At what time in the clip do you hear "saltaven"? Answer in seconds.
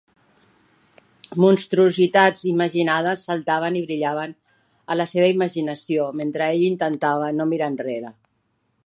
3.29-3.77